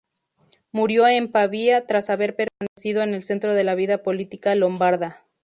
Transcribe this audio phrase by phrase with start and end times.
[0.71, 5.27] Murió en Pavía, tras haber permanecido en el centro de la vida política lombarda.